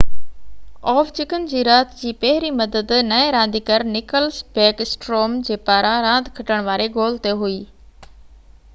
Ovechkin 0.91 1.43
جي 1.51 1.59
رات 1.67 1.91
جي 1.99 2.13
پهرين 2.23 2.57
مدد 2.61 2.93
نئين 3.09 3.29
رانديگر 3.35 3.85
نڪلس 3.97 4.39
بيڪ 4.57 4.81
اسٽروم 4.87 5.39
جي 5.51 5.57
پاران 5.69 5.97
راند 6.09 6.35
کٽڻ 6.41 6.69
واري 6.71 6.93
گول 6.97 7.21
تي 7.27 7.39
هئي 7.45 7.61